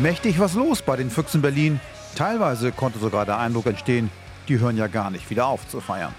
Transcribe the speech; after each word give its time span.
Mächtig 0.00 0.40
was 0.40 0.54
los 0.54 0.80
bei 0.80 0.96
den 0.96 1.10
Füchsen 1.10 1.42
Berlin. 1.42 1.78
Teilweise 2.16 2.72
konnte 2.72 2.98
sogar 2.98 3.26
der 3.26 3.38
Eindruck 3.38 3.66
entstehen, 3.66 4.10
die 4.48 4.58
hören 4.58 4.78
ja 4.78 4.86
gar 4.86 5.10
nicht 5.10 5.28
wieder 5.28 5.46
auf 5.46 5.68
zu 5.68 5.80
feiern. 5.80 6.14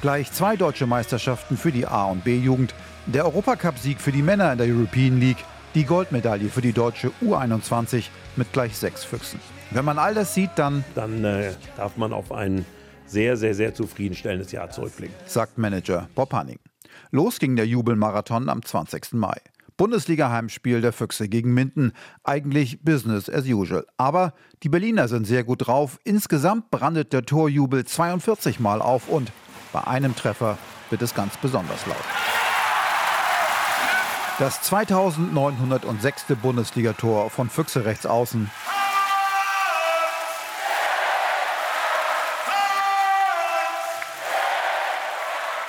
Gleich 0.00 0.32
zwei 0.32 0.56
deutsche 0.56 0.86
Meisterschaften 0.86 1.56
für 1.56 1.70
die 1.70 1.86
A- 1.86 2.06
und 2.06 2.24
B-Jugend, 2.24 2.74
der 3.06 3.26
Europacup-Sieg 3.26 4.00
für 4.00 4.12
die 4.12 4.22
Männer 4.22 4.52
in 4.52 4.58
der 4.58 4.66
European 4.66 5.20
League, 5.20 5.44
die 5.74 5.84
Goldmedaille 5.84 6.48
für 6.48 6.62
die 6.62 6.72
deutsche 6.72 7.10
U21 7.22 8.04
mit 8.36 8.52
gleich 8.52 8.76
sechs 8.76 9.04
Füchsen. 9.04 9.40
Wenn 9.70 9.84
man 9.84 9.98
all 9.98 10.14
das 10.14 10.32
sieht, 10.32 10.50
dann, 10.56 10.84
dann 10.94 11.24
äh, 11.24 11.52
darf 11.76 11.96
man 11.98 12.12
auf 12.12 12.32
ein 12.32 12.64
sehr, 13.04 13.36
sehr, 13.36 13.54
sehr 13.54 13.74
zufriedenstellendes 13.74 14.52
Jahr 14.52 14.70
zurückblicken, 14.70 15.14
sagt 15.26 15.58
Manager 15.58 16.08
Bob 16.14 16.32
Hanning. 16.32 16.58
Los 17.10 17.38
ging 17.38 17.56
der 17.56 17.66
Jubelmarathon 17.66 18.48
am 18.48 18.64
20. 18.64 19.12
Mai. 19.12 19.36
Bundesliga-Heimspiel 19.78 20.82
der 20.82 20.92
Füchse 20.92 21.28
gegen 21.30 21.54
Minden. 21.54 21.92
Eigentlich 22.24 22.82
Business 22.82 23.30
as 23.30 23.46
usual. 23.46 23.86
Aber 23.96 24.34
die 24.62 24.68
Berliner 24.68 25.08
sind 25.08 25.26
sehr 25.26 25.44
gut 25.44 25.66
drauf. 25.66 25.98
Insgesamt 26.04 26.70
brandet 26.70 27.14
der 27.14 27.22
Torjubel 27.22 27.86
42 27.86 28.60
Mal 28.60 28.82
auf 28.82 29.08
und 29.08 29.32
bei 29.72 29.86
einem 29.86 30.14
Treffer 30.14 30.58
wird 30.90 31.00
es 31.00 31.14
ganz 31.14 31.36
besonders 31.38 31.86
laut. 31.86 31.96
Das 34.38 34.62
2906. 34.62 36.24
Bundesligator 36.42 37.30
von 37.30 37.48
Füchse 37.48 37.84
rechts 37.84 38.04
außen. 38.04 38.50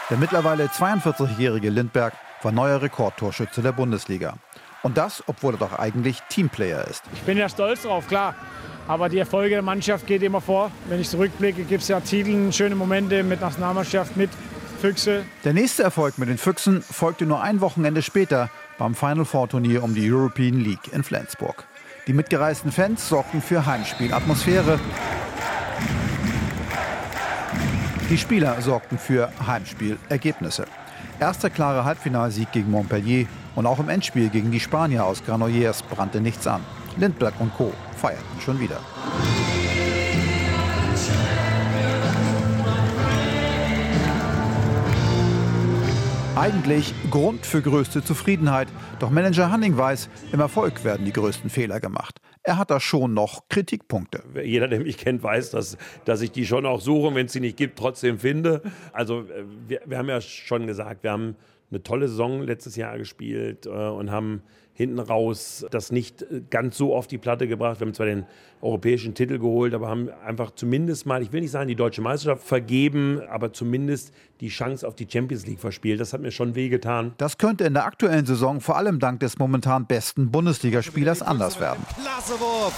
Der 0.10 0.18
mittlerweile 0.18 0.66
42-jährige 0.66 1.70
Lindberg 1.70 2.14
war 2.42 2.52
neuer 2.52 2.82
Rekordtorschütze 2.82 3.62
der 3.62 3.72
Bundesliga. 3.72 4.36
Und 4.82 4.98
das, 4.98 5.24
obwohl 5.28 5.56
er 5.56 5.58
doch 5.58 5.78
eigentlich 5.78 6.22
Teamplayer 6.30 6.88
ist. 6.88 7.04
Ich 7.14 7.22
bin 7.22 7.38
ja 7.38 7.50
stolz 7.50 7.84
drauf, 7.84 8.08
klar. 8.08 8.36
Aber 8.88 9.10
die 9.10 9.20
Erfolge 9.20 9.52
der 9.52 9.62
Mannschaft 9.62 10.08
geht 10.08 10.24
immer 10.24 10.42
vor. 10.42 10.72
Wenn 10.88 11.00
ich 11.00 11.10
zurückblicke, 11.10 11.64
gibt 11.64 11.84
es 11.84 11.90
ja 11.90 12.00
Titel, 12.00 12.52
schöne 12.52 12.76
Momente 12.76 13.24
mit 13.24 13.42
Nationalmannschaft, 13.42 14.18
mit 14.18 14.30
Füchse. 14.80 15.26
Der 15.44 15.54
nächste 15.54 15.84
Erfolg 15.84 16.18
mit 16.18 16.30
den 16.30 16.38
Füchsen 16.38 16.82
folgte 16.82 17.26
nur 17.26 17.44
ein 17.44 17.62
Wochenende 17.62 18.02
später 18.02 18.50
beim 18.78 18.96
Final 18.96 19.26
Four 19.26 19.50
Turnier 19.50 19.84
um 19.84 19.94
die 19.94 20.12
European 20.12 20.60
League 20.60 20.92
in 20.94 21.04
Flensburg. 21.04 21.66
Die 22.08 22.14
mitgereisten 22.14 22.72
Fans 22.72 23.08
sorgten 23.08 23.42
für 23.42 23.66
Heimspielatmosphäre. 23.66 24.80
Die 28.10 28.18
Spieler 28.18 28.60
sorgten 28.62 28.98
für 28.98 29.30
Heimspielergebnisse. 29.46 30.66
Erster 31.20 31.50
klarer 31.50 31.86
Halbfinalsieg 31.86 32.52
gegen 32.52 32.72
Montpellier 32.72 33.28
und 33.56 33.66
auch 33.66 33.80
im 33.80 33.90
Endspiel 33.90 34.30
gegen 34.30 34.52
die 34.52 34.60
Spanier 34.60 35.06
aus 35.06 35.24
Granollers 35.24 35.84
brannte 35.84 36.22
nichts 36.22 36.48
an. 36.48 36.62
Lindberg 36.98 37.34
und 37.40 37.54
Co. 37.56 37.74
feierten 37.98 38.42
schon 38.42 38.60
wieder. 38.60 38.80
Eigentlich 46.40 46.94
Grund 47.12 47.46
für 47.46 47.62
größte 47.62 48.02
Zufriedenheit. 48.02 48.70
Doch 49.00 49.10
Manager 49.10 49.52
Hanning 49.52 49.76
weiß, 49.76 50.08
im 50.32 50.40
Erfolg 50.40 50.86
werden 50.86 51.06
die 51.06 51.12
größten 51.12 51.50
Fehler 51.50 51.82
gemacht. 51.82 52.22
Er 52.50 52.58
hat 52.58 52.72
da 52.72 52.80
schon 52.80 53.14
noch 53.14 53.48
Kritikpunkte. 53.48 54.24
Jeder, 54.44 54.68
der 54.68 54.80
mich 54.80 54.98
kennt, 54.98 55.22
weiß, 55.22 55.52
dass, 55.52 55.78
dass 56.06 56.22
ich 56.22 56.32
die 56.32 56.48
schon 56.48 56.66
auch 56.66 56.82
suche, 56.82 57.14
wenn 57.14 57.28
es 57.28 57.34
sie 57.34 57.42
nicht 57.42 57.58
gibt, 57.58 57.78
trotzdem 57.78 58.18
finde. 58.18 58.64
Also 58.92 59.20
äh, 59.20 59.44
wir, 59.68 59.82
wir 59.86 60.00
haben 60.00 60.10
ja 60.10 60.20
schon 60.20 60.66
gesagt, 60.66 61.04
wir 61.04 61.12
haben 61.12 61.36
eine 61.72 61.84
tolle 61.84 62.08
Saison 62.08 62.42
letztes 62.42 62.76
Jahr 62.76 62.98
gespielt 62.98 63.66
äh, 63.66 63.70
und 63.70 64.12
haben 64.12 64.42
hinten 64.80 65.00
raus 65.00 65.66
das 65.72 65.92
nicht 65.92 66.26
ganz 66.50 66.78
so 66.78 66.96
auf 66.96 67.06
die 67.06 67.18
Platte 67.18 67.50
gebracht. 67.50 67.82
Wir 67.82 67.88
haben 67.88 67.94
zwar 67.94 68.06
den 68.06 68.26
europäischen 68.62 69.14
Titel 69.14 69.38
geholt, 69.38 69.74
aber 69.74 69.90
haben 69.90 70.10
einfach 70.26 70.52
zumindest 70.52 71.06
mal, 71.06 71.22
ich 71.22 71.34
will 71.34 71.42
nicht 71.42 71.52
sagen, 71.52 71.68
die 71.68 71.76
deutsche 71.76 72.02
Meisterschaft 72.02 72.48
vergeben, 72.48 73.22
aber 73.30 73.52
zumindest 73.52 74.14
die 74.40 74.48
Chance 74.48 74.88
auf 74.88 74.96
die 74.96 75.06
Champions 75.10 75.46
League 75.46 75.60
verspielt. 75.60 76.00
Das 76.00 76.14
hat 76.14 76.22
mir 76.22 76.32
schon 76.32 76.56
wehgetan. 76.56 77.14
Das 77.18 77.38
könnte 77.38 77.66
in 77.66 77.74
der 77.74 77.84
aktuellen 77.84 78.26
Saison 78.26 78.62
vor 78.62 78.78
allem 78.78 79.00
dank 79.00 79.20
des 79.20 79.38
momentan 79.38 79.86
besten 79.86 80.32
Bundesligaspielers 80.32 81.22
anders 81.22 81.60
werden. 81.60 81.86
Klasse 82.02 82.40
Wurf 82.40 82.74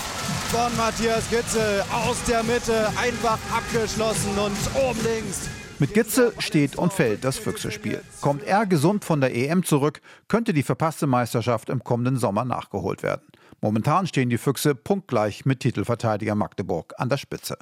von 0.49 0.75
Matthias 0.77 1.29
Gitzel 1.29 1.83
aus 1.91 2.19
der 2.23 2.41
Mitte, 2.41 2.87
einfach 2.99 3.37
abgeschlossen 3.55 4.31
und 4.39 4.57
oben 4.75 4.99
links. 5.03 5.60
Mit 5.81 5.95
Gitzel 5.95 6.31
steht 6.37 6.75
und 6.75 6.93
fällt 6.93 7.23
das 7.23 7.39
Füchse-Spiel. 7.39 8.03
Kommt 8.21 8.43
er 8.43 8.67
gesund 8.67 9.03
von 9.03 9.19
der 9.19 9.35
EM 9.35 9.63
zurück, 9.63 9.99
könnte 10.27 10.53
die 10.53 10.61
verpasste 10.61 11.07
Meisterschaft 11.07 11.71
im 11.71 11.83
kommenden 11.83 12.17
Sommer 12.17 12.45
nachgeholt 12.45 13.01
werden. 13.01 13.23
Momentan 13.61 14.05
stehen 14.05 14.29
die 14.29 14.37
Füchse 14.37 14.75
punktgleich 14.75 15.43
mit 15.43 15.61
Titelverteidiger 15.61 16.35
Magdeburg 16.35 16.93
an 16.99 17.09
der 17.09 17.17
Spitze. 17.17 17.57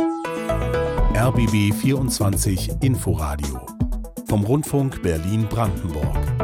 RBB 1.16 1.74
24 1.74 2.72
Inforadio 2.81 3.66
vom 4.28 4.44
Rundfunk 4.44 5.01
Berlin-Brandenburg. 5.01 6.38